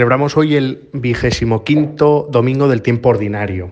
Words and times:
Celebramos 0.00 0.34
hoy 0.38 0.56
el 0.56 0.88
vigésimo 0.94 1.62
quinto 1.62 2.26
domingo 2.30 2.68
del 2.68 2.80
tiempo 2.80 3.10
ordinario. 3.10 3.70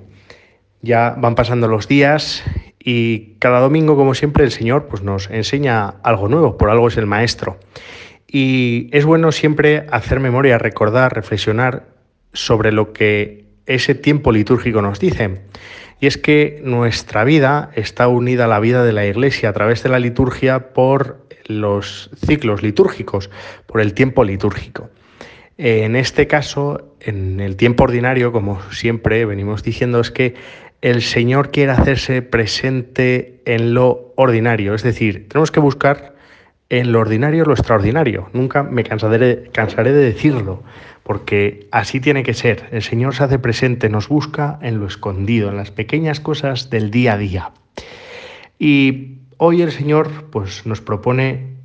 Ya 0.82 1.16
van 1.16 1.34
pasando 1.34 1.68
los 1.68 1.88
días 1.88 2.44
y 2.78 3.36
cada 3.38 3.60
domingo, 3.60 3.96
como 3.96 4.12
siempre, 4.12 4.44
el 4.44 4.50
Señor 4.50 4.88
pues, 4.88 5.02
nos 5.02 5.30
enseña 5.30 5.88
algo 6.02 6.28
nuevo, 6.28 6.58
por 6.58 6.68
algo 6.68 6.88
es 6.88 6.98
el 6.98 7.06
Maestro. 7.06 7.58
Y 8.26 8.90
es 8.92 9.06
bueno 9.06 9.32
siempre 9.32 9.86
hacer 9.90 10.20
memoria, 10.20 10.58
recordar, 10.58 11.14
reflexionar 11.14 11.86
sobre 12.34 12.72
lo 12.72 12.92
que 12.92 13.46
ese 13.64 13.94
tiempo 13.94 14.30
litúrgico 14.30 14.82
nos 14.82 15.00
dice. 15.00 15.40
Y 15.98 16.08
es 16.08 16.18
que 16.18 16.60
nuestra 16.62 17.24
vida 17.24 17.70
está 17.74 18.06
unida 18.06 18.44
a 18.44 18.48
la 18.48 18.60
vida 18.60 18.84
de 18.84 18.92
la 18.92 19.06
Iglesia 19.06 19.48
a 19.48 19.54
través 19.54 19.82
de 19.82 19.88
la 19.88 19.98
liturgia 19.98 20.74
por 20.74 21.26
los 21.46 22.10
ciclos 22.26 22.62
litúrgicos, 22.62 23.30
por 23.64 23.80
el 23.80 23.94
tiempo 23.94 24.24
litúrgico. 24.24 24.90
En 25.58 25.96
este 25.96 26.28
caso, 26.28 26.94
en 27.00 27.40
el 27.40 27.56
tiempo 27.56 27.82
ordinario, 27.82 28.30
como 28.30 28.62
siempre 28.70 29.24
venimos 29.24 29.64
diciendo, 29.64 29.98
es 29.98 30.12
que 30.12 30.36
el 30.82 31.02
Señor 31.02 31.50
quiere 31.50 31.72
hacerse 31.72 32.22
presente 32.22 33.42
en 33.44 33.74
lo 33.74 34.12
ordinario. 34.14 34.74
Es 34.74 34.84
decir, 34.84 35.28
tenemos 35.28 35.50
que 35.50 35.58
buscar 35.58 36.14
en 36.68 36.92
lo 36.92 37.00
ordinario 37.00 37.44
lo 37.44 37.54
extraordinario. 37.54 38.28
Nunca 38.32 38.62
me 38.62 38.84
cansaré, 38.84 39.50
cansaré 39.52 39.92
de 39.92 40.04
decirlo, 40.04 40.62
porque 41.02 41.66
así 41.72 41.98
tiene 41.98 42.22
que 42.22 42.34
ser. 42.34 42.68
El 42.70 42.82
Señor 42.82 43.16
se 43.16 43.24
hace 43.24 43.40
presente, 43.40 43.88
nos 43.88 44.08
busca 44.08 44.60
en 44.62 44.78
lo 44.78 44.86
escondido, 44.86 45.48
en 45.48 45.56
las 45.56 45.72
pequeñas 45.72 46.20
cosas 46.20 46.70
del 46.70 46.92
día 46.92 47.14
a 47.14 47.18
día. 47.18 47.50
Y 48.60 49.18
hoy 49.38 49.62
el 49.62 49.72
Señor 49.72 50.26
pues, 50.30 50.66
nos 50.66 50.80
propone 50.80 51.56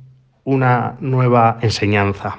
una 0.42 0.96
nueva 0.98 1.58
enseñanza. 1.62 2.38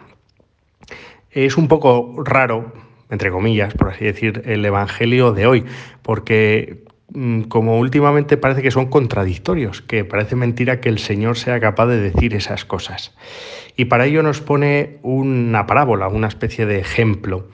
Es 1.35 1.57
un 1.57 1.67
poco 1.67 2.15
raro, 2.23 2.71
entre 3.09 3.29
comillas, 3.29 3.73
por 3.73 3.89
así 3.89 4.05
decir, 4.05 4.41
el 4.45 4.63
Evangelio 4.63 5.33
de 5.33 5.45
hoy, 5.45 5.65
porque 6.01 6.85
mm, 7.13 7.41
como 7.41 7.77
últimamente 7.77 8.37
parece 8.37 8.61
que 8.61 8.71
son 8.71 8.85
contradictorios, 8.85 9.81
que 9.81 10.05
parece 10.05 10.37
mentira 10.37 10.79
que 10.79 10.87
el 10.87 10.97
Señor 10.97 11.37
sea 11.37 11.59
capaz 11.59 11.87
de 11.87 11.99
decir 11.99 12.33
esas 12.33 12.63
cosas. 12.63 13.13
Y 13.75 13.85
para 13.85 14.05
ello 14.05 14.23
nos 14.23 14.39
pone 14.39 14.99
una 15.01 15.67
parábola, 15.67 16.07
una 16.07 16.29
especie 16.29 16.65
de 16.65 16.79
ejemplo, 16.79 17.49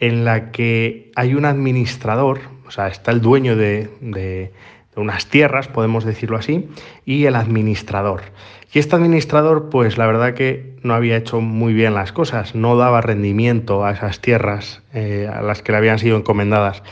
en 0.00 0.24
la 0.24 0.50
que 0.50 1.12
hay 1.14 1.36
un 1.36 1.44
administrador, 1.44 2.40
o 2.66 2.72
sea, 2.72 2.88
está 2.88 3.12
el 3.12 3.20
dueño 3.20 3.54
de, 3.54 3.90
de 4.00 4.50
unas 4.96 5.26
tierras, 5.26 5.68
podemos 5.68 6.04
decirlo 6.04 6.36
así, 6.36 6.68
y 7.04 7.26
el 7.26 7.36
administrador. 7.36 8.22
Y 8.72 8.78
este 8.78 8.94
administrador, 8.94 9.68
pues 9.68 9.98
la 9.98 10.06
verdad 10.06 10.34
que 10.34 10.76
no 10.82 10.94
había 10.94 11.16
hecho 11.16 11.40
muy 11.40 11.72
bien 11.72 11.94
las 11.94 12.12
cosas, 12.12 12.54
no 12.54 12.76
daba 12.76 13.00
rendimiento 13.00 13.84
a 13.84 13.90
esas 13.90 14.20
tierras 14.20 14.82
eh, 14.94 15.28
a 15.32 15.42
las 15.42 15.62
que 15.62 15.72
le 15.72 15.78
habían 15.78 15.98
sido 15.98 16.16
encomendadas. 16.16 16.84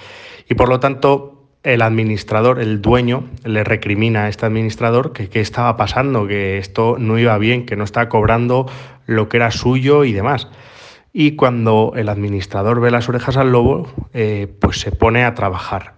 Y 0.48 0.54
por 0.54 0.68
lo 0.68 0.80
tanto, 0.80 1.46
el 1.62 1.82
administrador, 1.82 2.60
el 2.60 2.82
dueño, 2.82 3.28
le 3.44 3.62
recrimina 3.62 4.24
a 4.24 4.28
este 4.28 4.46
administrador 4.46 5.12
que 5.12 5.28
qué 5.28 5.40
estaba 5.40 5.76
pasando, 5.76 6.26
que 6.26 6.58
esto 6.58 6.96
no 6.98 7.16
iba 7.16 7.38
bien, 7.38 7.64
que 7.64 7.76
no 7.76 7.84
estaba 7.84 8.08
cobrando 8.08 8.66
lo 9.06 9.28
que 9.28 9.36
era 9.36 9.52
suyo 9.52 10.02
y 10.02 10.12
demás. 10.12 10.48
Y 11.12 11.36
cuando 11.36 11.92
el 11.94 12.08
administrador 12.08 12.80
ve 12.80 12.90
las 12.90 13.08
orejas 13.08 13.36
al 13.36 13.52
lobo, 13.52 13.88
eh, 14.14 14.48
pues 14.60 14.80
se 14.80 14.90
pone 14.90 15.24
a 15.24 15.34
trabajar 15.34 15.97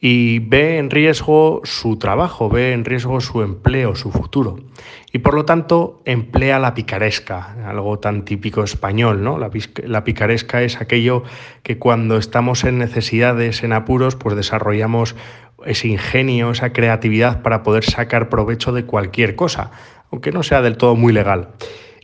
y 0.00 0.38
ve 0.38 0.78
en 0.78 0.90
riesgo 0.90 1.60
su 1.64 1.98
trabajo, 1.98 2.48
ve 2.48 2.72
en 2.72 2.84
riesgo 2.84 3.20
su 3.20 3.42
empleo, 3.42 3.96
su 3.96 4.12
futuro. 4.12 4.58
Y 5.12 5.18
por 5.18 5.34
lo 5.34 5.44
tanto 5.44 6.00
emplea 6.04 6.58
la 6.58 6.74
picaresca, 6.74 7.56
algo 7.66 7.98
tan 7.98 8.24
típico 8.24 8.62
español, 8.62 9.24
¿no? 9.24 9.38
La, 9.38 10.04
picaresca 10.04 10.62
es 10.62 10.80
aquello 10.80 11.24
que 11.62 11.78
cuando 11.78 12.16
estamos 12.16 12.62
en 12.64 12.78
necesidades, 12.78 13.64
en 13.64 13.72
apuros, 13.72 14.14
pues 14.14 14.36
desarrollamos 14.36 15.16
ese 15.66 15.88
ingenio, 15.88 16.52
esa 16.52 16.72
creatividad 16.72 17.42
para 17.42 17.64
poder 17.64 17.84
sacar 17.84 18.28
provecho 18.28 18.72
de 18.72 18.84
cualquier 18.84 19.34
cosa, 19.34 19.72
aunque 20.12 20.30
no 20.30 20.44
sea 20.44 20.62
del 20.62 20.76
todo 20.76 20.94
muy 20.94 21.12
legal. 21.12 21.48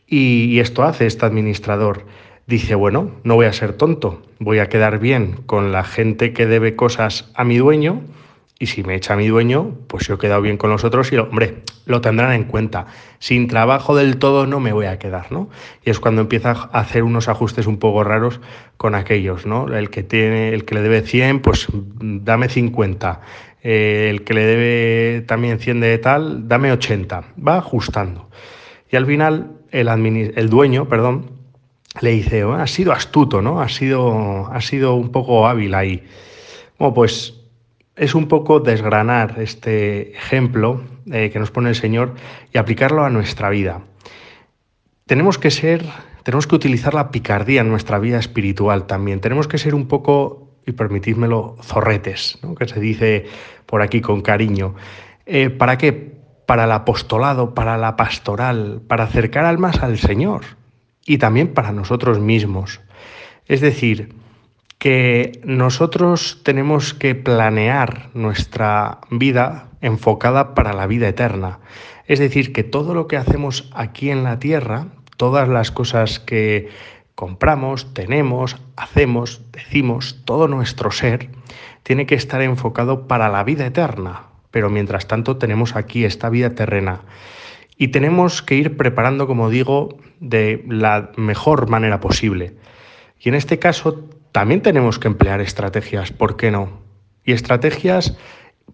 y 0.06 0.60
esto 0.60 0.84
hace 0.84 1.06
este 1.06 1.24
administrador 1.26 2.04
dice, 2.46 2.74
bueno, 2.74 3.12
no 3.24 3.34
voy 3.34 3.46
a 3.46 3.52
ser 3.52 3.72
tonto, 3.74 4.22
voy 4.38 4.58
a 4.58 4.68
quedar 4.68 4.98
bien 4.98 5.40
con 5.46 5.72
la 5.72 5.84
gente 5.84 6.32
que 6.32 6.46
debe 6.46 6.76
cosas 6.76 7.30
a 7.34 7.44
mi 7.44 7.56
dueño 7.58 8.02
y 8.58 8.66
si 8.66 8.84
me 8.84 8.94
echa 8.94 9.14
a 9.14 9.16
mi 9.16 9.26
dueño, 9.26 9.74
pues 9.88 10.06
yo 10.06 10.14
he 10.14 10.18
quedado 10.18 10.40
bien 10.40 10.56
con 10.56 10.70
los 10.70 10.84
otros 10.84 11.12
y, 11.12 11.16
hombre, 11.16 11.64
lo 11.86 12.00
tendrán 12.00 12.32
en 12.32 12.44
cuenta. 12.44 12.86
Sin 13.18 13.48
trabajo 13.48 13.96
del 13.96 14.16
todo 14.16 14.46
no 14.46 14.60
me 14.60 14.72
voy 14.72 14.86
a 14.86 14.98
quedar, 14.98 15.32
¿no? 15.32 15.50
Y 15.84 15.90
es 15.90 15.98
cuando 15.98 16.20
empieza 16.20 16.50
a 16.50 16.80
hacer 16.80 17.02
unos 17.02 17.28
ajustes 17.28 17.66
un 17.66 17.78
poco 17.78 18.04
raros 18.04 18.40
con 18.76 18.94
aquellos, 18.94 19.44
¿no? 19.44 19.66
El 19.68 19.90
que, 19.90 20.04
tiene, 20.04 20.50
el 20.50 20.64
que 20.64 20.76
le 20.76 20.82
debe 20.82 21.02
100, 21.02 21.40
pues 21.40 21.66
dame 21.72 22.48
50. 22.48 23.20
Eh, 23.64 24.08
el 24.10 24.22
que 24.22 24.34
le 24.34 24.46
debe 24.46 25.20
también 25.22 25.58
100 25.58 25.80
de 25.80 25.98
tal, 25.98 26.48
dame 26.48 26.70
80. 26.70 27.24
Va 27.46 27.56
ajustando. 27.56 28.30
Y 28.88 28.94
al 28.96 29.04
final, 29.04 29.50
el, 29.72 29.88
el 29.88 30.48
dueño, 30.48 30.88
perdón, 30.88 31.33
le 32.00 32.10
dice, 32.10 32.42
ha 32.42 32.62
has 32.62 32.70
sido 32.70 32.92
astuto, 32.92 33.40
¿no? 33.40 33.60
Has 33.60 33.74
sido, 33.74 34.48
ha 34.52 34.60
sido 34.60 34.94
un 34.94 35.10
poco 35.10 35.46
hábil 35.46 35.74
ahí. 35.74 36.02
Bueno, 36.78 36.94
pues 36.94 37.34
es 37.96 38.14
un 38.14 38.26
poco 38.26 38.60
desgranar 38.60 39.36
este 39.38 40.16
ejemplo 40.16 40.82
eh, 41.10 41.30
que 41.32 41.38
nos 41.38 41.50
pone 41.50 41.68
el 41.68 41.76
Señor 41.76 42.14
y 42.52 42.58
aplicarlo 42.58 43.04
a 43.04 43.10
nuestra 43.10 43.50
vida. 43.50 43.82
Tenemos 45.06 45.38
que 45.38 45.50
ser, 45.50 45.84
tenemos 46.24 46.46
que 46.46 46.56
utilizar 46.56 46.94
la 46.94 47.10
picardía 47.10 47.60
en 47.60 47.68
nuestra 47.68 47.98
vida 47.98 48.18
espiritual 48.18 48.86
también. 48.86 49.20
Tenemos 49.20 49.46
que 49.46 49.58
ser 49.58 49.74
un 49.74 49.86
poco, 49.86 50.50
y 50.66 50.72
permitidmelo, 50.72 51.56
zorretes, 51.62 52.38
¿no? 52.42 52.54
que 52.54 52.66
se 52.66 52.80
dice 52.80 53.26
por 53.66 53.82
aquí 53.82 54.00
con 54.00 54.22
cariño. 54.22 54.74
Eh, 55.26 55.50
¿Para 55.50 55.78
qué? 55.78 56.14
Para 56.46 56.64
el 56.64 56.72
apostolado, 56.72 57.54
para 57.54 57.78
la 57.78 57.96
pastoral, 57.96 58.82
para 58.88 59.04
acercar 59.04 59.44
almas 59.44 59.80
al 59.82 59.98
Señor 59.98 60.42
y 61.06 61.18
también 61.18 61.52
para 61.52 61.72
nosotros 61.72 62.20
mismos. 62.20 62.80
Es 63.46 63.60
decir, 63.60 64.14
que 64.78 65.40
nosotros 65.44 66.40
tenemos 66.42 66.92
que 66.94 67.14
planear 67.14 68.10
nuestra 68.14 68.98
vida 69.10 69.68
enfocada 69.80 70.54
para 70.54 70.72
la 70.72 70.86
vida 70.86 71.08
eterna. 71.08 71.60
Es 72.06 72.18
decir, 72.18 72.52
que 72.52 72.64
todo 72.64 72.94
lo 72.94 73.06
que 73.06 73.16
hacemos 73.16 73.70
aquí 73.74 74.10
en 74.10 74.24
la 74.24 74.38
tierra, 74.38 74.88
todas 75.16 75.48
las 75.48 75.70
cosas 75.70 76.20
que 76.20 76.68
compramos, 77.14 77.94
tenemos, 77.94 78.56
hacemos, 78.76 79.40
decimos, 79.52 80.20
todo 80.24 80.48
nuestro 80.48 80.90
ser, 80.90 81.30
tiene 81.82 82.06
que 82.06 82.14
estar 82.14 82.42
enfocado 82.42 83.06
para 83.06 83.28
la 83.28 83.44
vida 83.44 83.66
eterna. 83.66 84.24
Pero 84.50 84.70
mientras 84.70 85.06
tanto 85.06 85.36
tenemos 85.36 85.76
aquí 85.76 86.04
esta 86.04 86.28
vida 86.28 86.54
terrena. 86.54 87.00
Y 87.76 87.88
tenemos 87.88 88.42
que 88.42 88.54
ir 88.54 88.76
preparando, 88.76 89.26
como 89.26 89.50
digo, 89.50 89.98
de 90.20 90.64
la 90.68 91.10
mejor 91.16 91.68
manera 91.68 92.00
posible. 92.00 92.56
Y 93.20 93.28
en 93.28 93.34
este 93.34 93.58
caso 93.58 94.08
también 94.32 94.62
tenemos 94.62 94.98
que 94.98 95.08
emplear 95.08 95.40
estrategias, 95.40 96.12
¿por 96.12 96.36
qué 96.36 96.50
no? 96.50 96.80
Y 97.24 97.32
estrategias 97.32 98.16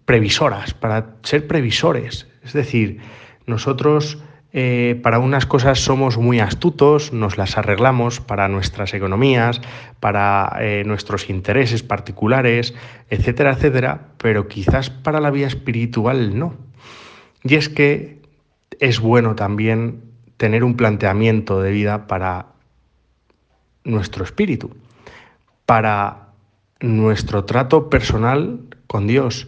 previsoras, 0.05 0.73
para 0.73 1.15
ser 1.23 1.47
previsores. 1.47 2.27
Es 2.43 2.53
decir, 2.53 2.99
nosotros 3.45 4.23
eh, 4.53 4.99
para 5.01 5.19
unas 5.19 5.45
cosas 5.45 5.79
somos 5.79 6.17
muy 6.17 6.41
astutos, 6.41 7.13
nos 7.13 7.37
las 7.37 7.57
arreglamos 7.57 8.19
para 8.19 8.49
nuestras 8.49 8.93
economías, 8.93 9.61
para 10.01 10.57
eh, 10.59 10.83
nuestros 10.85 11.29
intereses 11.29 11.83
particulares, 11.83 12.73
etcétera, 13.09 13.53
etcétera, 13.53 14.09
pero 14.17 14.49
quizás 14.49 14.89
para 14.89 15.21
la 15.21 15.31
vida 15.31 15.47
espiritual 15.47 16.37
no. 16.37 16.55
Y 17.43 17.55
es 17.55 17.69
que 17.69 18.20
es 18.81 18.99
bueno 18.99 19.35
también 19.35 20.01
tener 20.37 20.63
un 20.63 20.75
planteamiento 20.75 21.61
de 21.61 21.71
vida 21.71 22.07
para 22.07 22.47
nuestro 23.83 24.25
espíritu, 24.25 24.75
para 25.67 26.29
nuestro 26.79 27.45
trato 27.45 27.91
personal 27.91 28.59
con 28.87 29.05
Dios, 29.05 29.47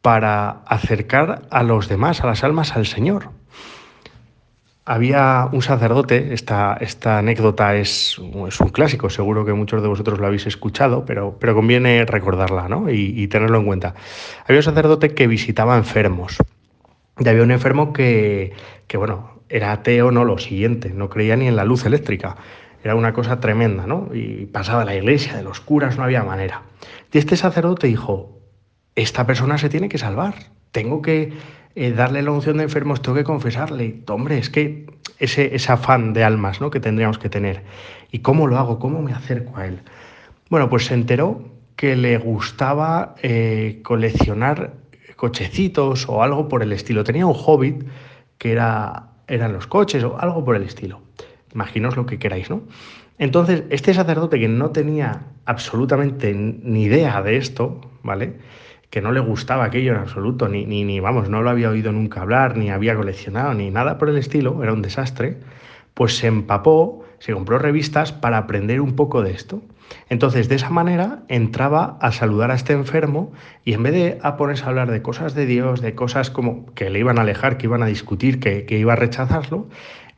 para 0.00 0.62
acercar 0.64 1.42
a 1.50 1.62
los 1.62 1.88
demás, 1.88 2.22
a 2.22 2.26
las 2.26 2.42
almas, 2.42 2.74
al 2.74 2.86
Señor. 2.86 3.28
Había 4.86 5.50
un 5.52 5.60
sacerdote, 5.60 6.32
esta, 6.32 6.78
esta 6.80 7.18
anécdota 7.18 7.76
es, 7.76 8.18
un 8.18 8.48
clásico, 8.72 9.10
seguro 9.10 9.44
que 9.44 9.52
muchos 9.52 9.82
de 9.82 9.88
vosotros 9.88 10.18
lo 10.18 10.26
habéis 10.26 10.46
escuchado, 10.46 11.04
pero, 11.04 11.36
pero 11.38 11.54
conviene 11.54 12.06
recordarla 12.06 12.66
¿no? 12.66 12.88
y, 12.88 13.12
y 13.14 13.28
tenerlo 13.28 13.58
en 13.58 13.66
cuenta. 13.66 13.94
Había 14.46 14.60
un 14.60 14.64
sacerdote 14.64 15.10
que 15.10 15.26
visitaba 15.26 15.76
enfermos 15.76 16.38
y 17.18 17.28
había 17.28 17.42
un 17.42 17.50
enfermo 17.50 17.92
que, 17.92 18.52
que, 18.86 18.96
bueno, 18.96 19.42
era 19.48 19.72
ateo, 19.72 20.10
no 20.10 20.24
lo 20.24 20.38
siguiente, 20.38 20.90
no 20.90 21.08
creía 21.08 21.36
ni 21.36 21.46
en 21.46 21.56
la 21.56 21.64
luz 21.64 21.84
eléctrica. 21.84 22.36
Era 22.84 22.94
una 22.94 23.12
cosa 23.12 23.40
tremenda, 23.40 23.86
¿no? 23.86 24.08
Y 24.14 24.46
pasaba 24.46 24.80
de 24.80 24.86
la 24.86 24.94
iglesia, 24.94 25.36
de 25.36 25.42
los 25.42 25.60
curas, 25.60 25.96
no 25.96 26.04
había 26.04 26.22
manera. 26.22 26.62
Y 27.12 27.18
este 27.18 27.36
sacerdote 27.36 27.86
dijo, 27.86 28.38
esta 28.94 29.26
persona 29.26 29.58
se 29.58 29.68
tiene 29.68 29.88
que 29.88 29.98
salvar, 29.98 30.34
tengo 30.70 31.02
que 31.02 31.32
eh, 31.74 31.92
darle 31.92 32.22
la 32.22 32.30
unción 32.30 32.58
de 32.58 32.64
enfermos, 32.64 33.02
tengo 33.02 33.16
que 33.16 33.24
confesarle. 33.24 34.02
Hombre, 34.08 34.38
es 34.38 34.50
que 34.50 34.86
ese, 35.18 35.54
afán 35.68 36.12
de 36.12 36.24
almas 36.24 36.60
¿no? 36.60 36.70
que 36.70 36.80
tendríamos 36.80 37.18
que 37.18 37.28
tener. 37.28 37.62
¿Y 38.10 38.20
cómo 38.20 38.46
lo 38.46 38.58
hago? 38.58 38.78
¿Cómo 38.78 39.02
me 39.02 39.12
acerco 39.12 39.56
a 39.56 39.66
él? 39.66 39.80
Bueno, 40.50 40.68
pues 40.68 40.86
se 40.86 40.94
enteró 40.94 41.44
que 41.76 41.94
le 41.94 42.18
gustaba 42.18 43.14
eh, 43.22 43.80
coleccionar 43.84 44.72
cochecitos 45.18 46.08
o 46.08 46.22
algo 46.22 46.48
por 46.48 46.62
el 46.62 46.72
estilo. 46.72 47.02
Tenía 47.02 47.26
un 47.26 47.34
hobbit 47.36 47.84
que 48.38 48.52
era, 48.52 49.08
eran 49.26 49.52
los 49.52 49.66
coches 49.66 50.04
o 50.04 50.16
algo 50.18 50.44
por 50.44 50.54
el 50.54 50.62
estilo. 50.62 51.02
Imaginaos 51.52 51.96
lo 51.96 52.06
que 52.06 52.20
queráis, 52.20 52.48
¿no? 52.48 52.62
Entonces, 53.18 53.64
este 53.70 53.92
sacerdote 53.92 54.38
que 54.38 54.46
no 54.46 54.70
tenía 54.70 55.24
absolutamente 55.44 56.32
ni 56.34 56.84
idea 56.84 57.20
de 57.20 57.36
esto, 57.36 57.80
¿vale? 58.04 58.36
Que 58.90 59.02
no 59.02 59.10
le 59.10 59.18
gustaba 59.18 59.64
aquello 59.64 59.92
en 59.92 59.98
absoluto, 59.98 60.48
ni, 60.48 60.64
ni, 60.66 60.84
ni, 60.84 61.00
vamos, 61.00 61.28
no 61.28 61.42
lo 61.42 61.50
había 61.50 61.70
oído 61.70 61.90
nunca 61.90 62.22
hablar, 62.22 62.56
ni 62.56 62.70
había 62.70 62.94
coleccionado, 62.94 63.54
ni 63.54 63.72
nada 63.72 63.98
por 63.98 64.08
el 64.08 64.18
estilo, 64.18 64.62
era 64.62 64.72
un 64.72 64.82
desastre, 64.82 65.40
pues 65.94 66.16
se 66.16 66.28
empapó, 66.28 67.04
se 67.18 67.32
compró 67.32 67.58
revistas 67.58 68.12
para 68.12 68.38
aprender 68.38 68.80
un 68.80 68.94
poco 68.94 69.22
de 69.22 69.32
esto. 69.32 69.62
Entonces, 70.08 70.48
de 70.48 70.56
esa 70.56 70.70
manera 70.70 71.22
entraba 71.28 71.98
a 72.00 72.12
saludar 72.12 72.50
a 72.50 72.54
este 72.54 72.72
enfermo 72.72 73.32
y 73.64 73.74
en 73.74 73.82
vez 73.82 73.92
de 73.92 74.18
a 74.22 74.36
ponerse 74.36 74.64
a 74.64 74.68
hablar 74.68 74.90
de 74.90 75.02
cosas 75.02 75.34
de 75.34 75.46
Dios, 75.46 75.80
de 75.80 75.94
cosas 75.94 76.30
como 76.30 76.66
que 76.74 76.90
le 76.90 76.98
iban 76.98 77.18
a 77.18 77.22
alejar, 77.22 77.58
que 77.58 77.66
iban 77.66 77.82
a 77.82 77.86
discutir, 77.86 78.40
que, 78.40 78.66
iba 78.78 78.92
a 78.92 78.96
rechazarlo, 78.96 79.68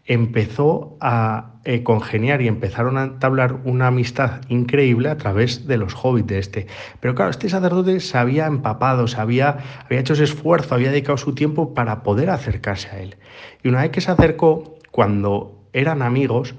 empezó 0.07 0.97
a 1.01 1.55
eh, 1.65 1.83
congeniar 1.83 2.43
y 2.43 2.49
empezaron 2.49 2.99
a 2.99 3.05
entablar 3.05 3.61
una 3.65 3.89
amistad 3.89 4.41
increíble 4.49 5.09
a 5.09 5.17
través 5.17 5.67
de 5.67 5.77
los 5.77 5.95
hobbits 5.95 6.27
de 6.27 6.39
este. 6.39 6.67
Pero 7.01 7.15
claro, 7.15 7.31
este 7.31 7.49
sacerdote 7.49 8.01
se 8.01 8.19
había 8.19 8.47
empapado, 8.47 9.07
se 9.07 9.21
había, 9.21 9.59
había 9.85 10.01
hecho 10.01 10.15
ese 10.15 10.25
esfuerzo, 10.25 10.75
había 10.75 10.91
dedicado 10.91 11.19
su 11.19 11.35
tiempo 11.35 11.75
para 11.75 12.03
poder 12.03 12.31
acercarse 12.31 12.89
a 12.89 13.01
él. 13.01 13.17
Y 13.63 13.69
una 13.69 13.83
vez 13.83 13.91
que 13.91 14.01
se 14.01 14.11
acercó, 14.11 14.79
cuando 14.91 15.61
eran 15.73 16.03
amigos, 16.03 16.55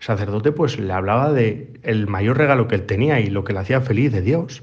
sacerdote 0.00 0.52
pues 0.52 0.78
le 0.78 0.92
hablaba 0.92 1.32
de 1.32 1.80
el 1.82 2.06
mayor 2.06 2.38
regalo 2.38 2.68
que 2.68 2.76
él 2.76 2.86
tenía 2.86 3.20
y 3.20 3.30
lo 3.30 3.44
que 3.44 3.52
le 3.52 3.60
hacía 3.60 3.80
feliz 3.80 4.12
de 4.12 4.22
Dios. 4.22 4.62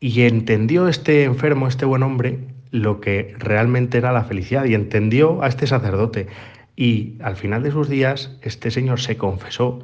Y 0.00 0.22
entendió 0.22 0.88
este 0.88 1.24
enfermo, 1.24 1.68
este 1.68 1.84
buen 1.84 2.02
hombre, 2.02 2.38
lo 2.70 3.00
que 3.00 3.34
realmente 3.38 3.98
era 3.98 4.12
la 4.12 4.24
felicidad 4.24 4.64
y 4.64 4.74
entendió 4.74 5.42
a 5.42 5.48
este 5.48 5.66
sacerdote. 5.66 6.26
Y 6.74 7.14
al 7.22 7.36
final 7.36 7.62
de 7.62 7.70
sus 7.70 7.88
días, 7.88 8.36
este 8.42 8.70
señor 8.70 9.00
se 9.00 9.16
confesó 9.16 9.80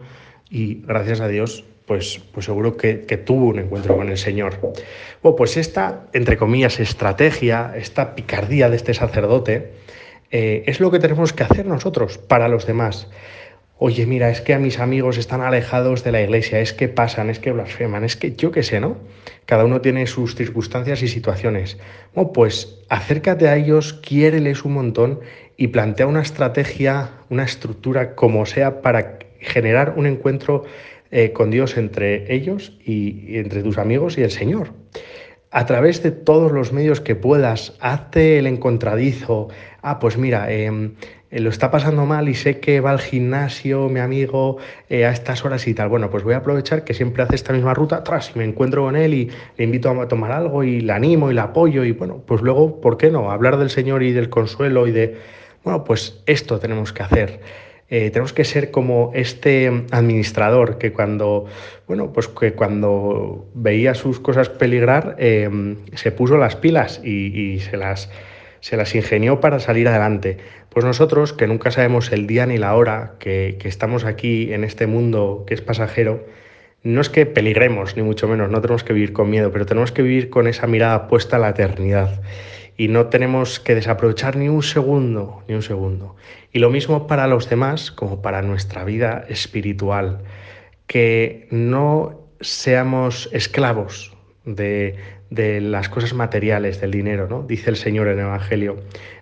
y 0.50 0.82
gracias 0.86 1.20
a 1.20 1.28
Dios, 1.28 1.64
pues, 1.86 2.20
pues 2.32 2.46
seguro 2.46 2.76
que, 2.76 2.96
tuvo 3.24 3.46
un 3.46 3.60
encuentro 3.60 3.96
con 3.96 4.08
el 4.08 4.18
Señor. 4.18 4.58
Bueno, 5.22 5.36
pues 5.36 5.56
esta, 5.56 6.06
entre 6.12 6.36
comillas, 6.36 6.80
estrategia, 6.80 7.72
esta 7.76 8.14
picardía 8.14 8.70
de 8.70 8.76
este 8.76 8.94
sacerdote, 8.94 9.72
eh, 10.30 10.64
es 10.66 10.80
lo 10.80 10.90
que 10.90 10.98
tenemos 10.98 11.32
que 11.32 11.44
hacer 11.44 11.66
nosotros 11.66 12.18
para 12.18 12.48
los 12.48 12.66
demás 12.66 13.08
oye, 13.78 14.06
mira, 14.06 14.28
es 14.28 14.40
que 14.40 14.54
a 14.54 14.58
mis 14.58 14.80
amigos 14.80 15.18
están 15.18 15.40
alejados 15.40 16.02
de 16.04 16.12
la 16.12 16.20
iglesia, 16.20 16.60
es 16.60 16.72
que 16.72 16.88
pasan, 16.88 17.30
es 17.30 17.38
que 17.38 17.52
blasfeman, 17.52 18.04
es 18.04 18.16
que 18.16 18.34
yo 18.34 18.50
qué 18.50 18.62
sé, 18.62 18.80
¿no? 18.80 18.98
Cada 19.46 19.64
uno 19.64 19.80
tiene 19.80 20.06
sus 20.06 20.34
circunstancias 20.34 21.02
y 21.02 21.08
situaciones. 21.08 21.78
Bueno, 22.14 22.32
pues 22.32 22.80
acércate 22.88 23.48
a 23.48 23.56
ellos, 23.56 23.92
quiéreles 23.94 24.64
un 24.64 24.74
montón 24.74 25.20
y 25.56 25.68
plantea 25.68 26.06
una 26.06 26.22
estrategia, 26.22 27.10
una 27.30 27.44
estructura 27.44 28.14
como 28.14 28.46
sea 28.46 28.82
para 28.82 29.18
generar 29.40 29.94
un 29.96 30.06
encuentro 30.06 30.64
eh, 31.10 31.32
con 31.32 31.50
Dios 31.50 31.76
entre 31.76 32.34
ellos 32.34 32.76
y, 32.84 33.24
y 33.26 33.38
entre 33.38 33.62
tus 33.62 33.78
amigos 33.78 34.18
y 34.18 34.22
el 34.22 34.30
Señor 34.30 34.72
a 35.50 35.66
través 35.66 36.02
de 36.02 36.10
todos 36.10 36.52
los 36.52 36.72
medios 36.72 37.00
que 37.00 37.14
puedas, 37.14 37.74
hazte 37.80 38.38
el 38.38 38.46
encontradizo. 38.46 39.48
Ah, 39.80 39.98
pues 39.98 40.18
mira, 40.18 40.52
eh, 40.52 40.92
eh, 41.30 41.40
lo 41.40 41.50
está 41.50 41.70
pasando 41.70 42.06
mal 42.06 42.28
y 42.28 42.34
sé 42.34 42.58
que 42.58 42.80
va 42.80 42.90
al 42.90 43.00
gimnasio 43.00 43.88
mi 43.90 44.00
amigo 44.00 44.56
eh, 44.88 45.04
a 45.04 45.10
estas 45.10 45.44
horas 45.44 45.66
y 45.66 45.74
tal. 45.74 45.88
Bueno, 45.88 46.08
pues 46.10 46.24
voy 46.24 46.34
a 46.34 46.38
aprovechar 46.38 46.84
que 46.84 46.94
siempre 46.94 47.22
hace 47.22 47.34
esta 47.34 47.52
misma 47.52 47.74
ruta 47.74 47.96
atrás 47.96 48.32
y 48.34 48.38
me 48.38 48.44
encuentro 48.44 48.82
con 48.82 48.96
él 48.96 49.12
y 49.12 49.30
le 49.56 49.64
invito 49.64 49.90
a 49.90 50.08
tomar 50.08 50.32
algo 50.32 50.64
y 50.64 50.80
le 50.80 50.92
animo 50.92 51.30
y 51.30 51.34
le 51.34 51.40
apoyo 51.40 51.84
y 51.84 51.92
bueno, 51.92 52.22
pues 52.26 52.40
luego, 52.40 52.80
¿por 52.80 52.96
qué 52.96 53.10
no? 53.10 53.30
Hablar 53.30 53.58
del 53.58 53.68
Señor 53.68 54.02
y 54.02 54.12
del 54.12 54.30
consuelo 54.30 54.86
y 54.86 54.92
de, 54.92 55.18
bueno, 55.64 55.84
pues 55.84 56.22
esto 56.26 56.58
tenemos 56.58 56.92
que 56.92 57.02
hacer. 57.02 57.40
Eh, 57.90 58.10
tenemos 58.10 58.34
que 58.34 58.44
ser 58.44 58.70
como 58.70 59.12
este 59.14 59.84
administrador 59.90 60.76
que 60.76 60.92
cuando, 60.92 61.46
bueno, 61.86 62.12
pues 62.12 62.28
que 62.28 62.52
cuando 62.52 63.46
veía 63.54 63.94
sus 63.94 64.20
cosas 64.20 64.50
peligrar 64.50 65.16
se 65.18 66.12
puso 66.12 66.36
las 66.36 66.56
pilas 66.56 67.00
y 67.02 67.60
se 67.60 67.78
las 67.78 68.10
se 68.60 68.76
las 68.76 68.94
ingenió 68.94 69.40
para 69.40 69.60
salir 69.60 69.88
adelante. 69.88 70.38
Pues 70.78 70.86
nosotros, 70.86 71.32
que 71.32 71.48
nunca 71.48 71.72
sabemos 71.72 72.12
el 72.12 72.28
día 72.28 72.46
ni 72.46 72.56
la 72.56 72.76
hora 72.76 73.14
que, 73.18 73.58
estamos 73.64 74.04
aquí 74.04 74.52
en 74.52 74.62
este 74.62 74.86
mundo 74.86 75.42
que 75.44 75.54
es 75.54 75.60
pasajero, 75.60 76.24
no 76.84 77.00
es 77.00 77.10
que 77.10 77.26
peligremos, 77.26 77.96
ni 77.96 78.04
mucho 78.04 78.28
menos, 78.28 78.48
no 78.48 78.60
tenemos 78.60 78.84
que 78.84 78.92
vivir 78.92 79.12
con 79.12 79.28
miedo, 79.28 79.50
pero 79.50 79.66
tenemos 79.66 79.90
que 79.90 80.02
vivir 80.02 80.30
con 80.30 80.46
esa 80.46 80.68
mirada 80.68 81.08
puesta 81.08 81.34
a 81.34 81.40
la 81.40 81.48
eternidad. 81.48 82.22
Y 82.76 82.86
no 82.86 83.06
tenemos 83.06 83.58
que 83.58 83.74
desaprovechar 83.74 84.36
ni 84.36 84.48
un 84.48 84.62
segundo, 84.62 85.42
ni 85.48 85.56
un 85.56 85.62
segundo. 85.62 86.14
Y 86.52 86.60
lo 86.60 86.70
mismo 86.70 87.08
para 87.08 87.26
los 87.26 87.50
demás 87.50 87.90
como 87.90 88.22
para 88.22 88.42
nuestra 88.42 88.84
vida 88.84 89.24
espiritual. 89.28 90.20
Que 90.86 91.48
no 91.50 92.20
seamos 92.40 93.28
esclavos 93.32 94.16
de, 94.44 94.94
de 95.28 95.60
las 95.60 95.88
cosas 95.88 96.14
materiales, 96.14 96.80
del 96.80 96.92
dinero, 96.92 97.26
¿no? 97.28 97.42
Dice 97.42 97.68
el 97.68 97.76
Señor 97.76 98.06
en 98.06 98.20
el 98.20 98.26
Evangelio. 98.26 98.76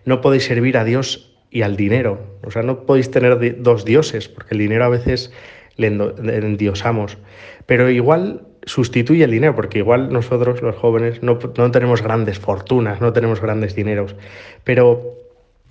No 0.05 0.21
podéis 0.21 0.45
servir 0.45 0.77
a 0.77 0.85
Dios 0.85 1.33
y 1.51 1.63
al 1.63 1.77
dinero. 1.77 2.39
O 2.45 2.51
sea, 2.51 2.63
no 2.63 2.85
podéis 2.85 3.11
tener 3.11 3.63
dos 3.63 3.85
dioses, 3.85 4.29
porque 4.29 4.55
el 4.55 4.59
dinero 4.59 4.85
a 4.85 4.89
veces 4.89 5.33
le 5.77 5.89
endiosamos. 5.89 7.19
Pero 7.67 7.91
igual 7.91 8.43
sustituye 8.65 9.25
el 9.25 9.31
dinero, 9.31 9.55
porque 9.55 9.79
igual 9.79 10.13
nosotros, 10.13 10.61
los 10.63 10.77
jóvenes, 10.77 11.23
no, 11.23 11.39
no 11.57 11.71
tenemos 11.71 12.03
grandes 12.03 12.39
fortunas, 12.39 13.01
no 13.01 13.13
tenemos 13.13 13.41
grandes 13.41 13.75
dineros. 13.75 14.17
Pero 14.65 15.15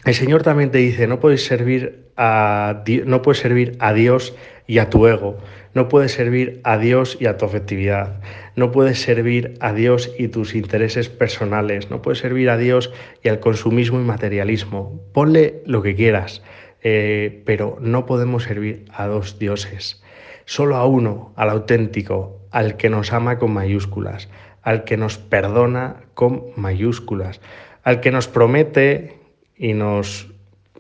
el 0.06 0.14
Señor 0.14 0.44
también 0.44 0.72
te 0.72 0.78
dice, 0.78 1.08
no 1.08 1.20
puedes 1.20 1.46
servir 1.46 2.06
a, 2.16 2.84
no 3.06 3.22
puedes 3.22 3.40
servir 3.40 3.76
a 3.80 3.94
Dios 3.94 4.36
y 4.68 4.78
a 4.78 4.90
tu 4.90 5.08
ego. 5.08 5.38
No 5.76 5.90
puedes 5.90 6.14
servir 6.14 6.62
a 6.64 6.78
Dios 6.78 7.18
y 7.20 7.26
a 7.26 7.36
tu 7.36 7.44
afectividad. 7.44 8.22
No 8.56 8.72
puedes 8.72 9.02
servir 9.02 9.56
a 9.60 9.74
Dios 9.74 10.10
y 10.18 10.30
tus 10.30 10.56
intereses 10.56 11.10
personales. 11.10 11.92
No 11.92 12.02
puedes 12.02 12.20
servir 12.20 12.50
a 12.50 12.58
Dios 12.58 12.94
y 13.22 13.28
al 13.28 13.42
consumismo 13.42 14.00
y 14.00 14.04
materialismo. 14.04 15.02
Ponle 15.12 15.62
lo 15.66 15.82
que 15.82 15.94
quieras, 15.94 16.42
eh, 16.82 17.44
pero 17.46 17.78
no 17.82 18.06
podemos 18.06 18.44
servir 18.44 18.86
a 18.94 19.08
dos 19.08 19.38
dioses. 19.38 20.02
Solo 20.46 20.78
a 20.78 20.86
uno, 20.86 21.34
al 21.36 21.50
auténtico, 21.50 22.40
al 22.52 22.78
que 22.78 22.90
nos 22.90 23.12
ama 23.12 23.38
con 23.38 23.52
mayúsculas, 23.52 24.30
al 24.62 24.86
que 24.86 24.96
nos 24.96 25.18
perdona 25.18 26.04
con 26.14 26.46
mayúsculas, 26.56 27.42
al 27.84 28.00
que 28.00 28.12
nos 28.12 28.30
promete 28.30 29.20
y 29.58 29.74
nos, 29.74 30.32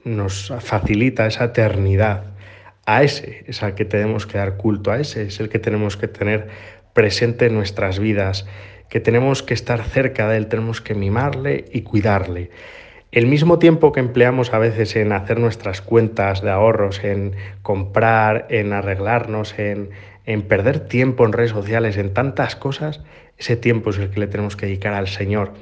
nos 0.05 0.53
facilita 0.61 1.27
esa 1.27 1.45
eternidad 1.45 2.34
a 2.85 3.03
ese 3.03 3.43
es 3.47 3.63
al 3.63 3.75
que 3.75 3.85
tenemos 3.85 4.27
que 4.27 4.37
dar 4.37 4.57
culto, 4.57 4.91
a 4.91 4.99
ese 4.99 5.23
es 5.23 5.39
el 5.39 5.49
que 5.49 5.59
tenemos 5.59 5.97
que 5.97 6.07
tener 6.07 6.47
presente 6.93 7.47
en 7.47 7.55
nuestras 7.55 7.99
vidas, 7.99 8.45
que 8.89 8.99
tenemos 8.99 9.43
que 9.43 9.53
estar 9.53 9.83
cerca 9.83 10.29
de 10.29 10.37
él, 10.37 10.47
tenemos 10.47 10.81
que 10.81 10.93
mimarle 10.93 11.65
y 11.71 11.81
cuidarle. 11.81 12.51
El 13.11 13.27
mismo 13.27 13.59
tiempo 13.59 13.91
que 13.91 13.99
empleamos 13.99 14.53
a 14.53 14.59
veces 14.59 14.95
en 14.95 15.11
hacer 15.13 15.39
nuestras 15.39 15.81
cuentas 15.81 16.41
de 16.41 16.51
ahorros, 16.51 17.03
en 17.03 17.35
comprar, 17.61 18.45
en 18.49 18.73
arreglarnos, 18.73 19.57
en, 19.57 19.89
en 20.25 20.41
perder 20.43 20.81
tiempo 20.81 21.25
en 21.25 21.33
redes 21.33 21.51
sociales, 21.51 21.97
en 21.97 22.13
tantas 22.13 22.55
cosas, 22.55 23.01
ese 23.37 23.55
tiempo 23.55 23.89
es 23.89 23.97
el 23.97 24.09
que 24.09 24.19
le 24.19 24.27
tenemos 24.27 24.55
que 24.55 24.65
dedicar 24.67 24.93
al 24.93 25.07
Señor 25.07 25.53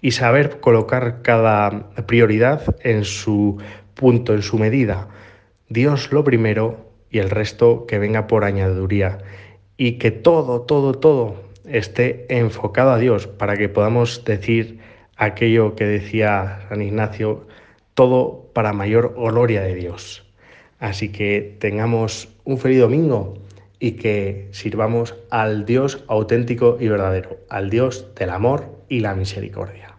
y 0.00 0.12
saber 0.12 0.60
colocar 0.60 1.20
cada 1.22 1.90
prioridad 2.06 2.76
en 2.82 3.04
su 3.04 3.58
punto, 3.94 4.32
en 4.34 4.42
su 4.42 4.58
medida 4.58 5.08
Dios 5.72 6.10
lo 6.10 6.24
primero 6.24 6.84
y 7.12 7.20
el 7.20 7.30
resto 7.30 7.86
que 7.86 8.00
venga 8.00 8.26
por 8.26 8.42
añadiduría. 8.42 9.18
Y 9.76 9.92
que 9.98 10.10
todo, 10.10 10.62
todo, 10.62 10.94
todo 10.94 11.36
esté 11.64 12.26
enfocado 12.28 12.90
a 12.90 12.98
Dios 12.98 13.28
para 13.28 13.56
que 13.56 13.68
podamos 13.68 14.24
decir 14.24 14.80
aquello 15.16 15.76
que 15.76 15.86
decía 15.86 16.66
San 16.68 16.82
Ignacio, 16.82 17.46
todo 17.94 18.50
para 18.52 18.72
mayor 18.72 19.14
gloria 19.14 19.62
de 19.62 19.76
Dios. 19.76 20.24
Así 20.80 21.10
que 21.10 21.56
tengamos 21.60 22.28
un 22.42 22.58
feliz 22.58 22.80
domingo 22.80 23.34
y 23.78 23.92
que 23.92 24.48
sirvamos 24.50 25.14
al 25.30 25.66
Dios 25.66 26.02
auténtico 26.08 26.78
y 26.80 26.88
verdadero, 26.88 27.38
al 27.48 27.70
Dios 27.70 28.12
del 28.16 28.30
amor 28.30 28.66
y 28.88 29.00
la 29.00 29.14
misericordia. 29.14 29.89